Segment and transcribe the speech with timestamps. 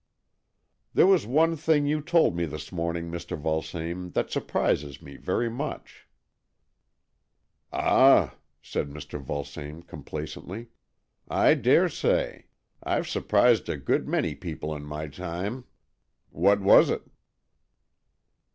[0.95, 3.39] "There was one thing you told me this morning, Mr.
[3.39, 6.07] Vulsame, that surprises me very much."
[7.69, 9.23] 104 AN EXCHANGE OF SOULS ^^Ah/' said Mr.
[9.23, 10.67] Vulsame complacently,"
[11.47, 12.47] I dare say.
[12.83, 15.65] Fve surprised a good many people in my time.
[16.31, 17.03] What was it?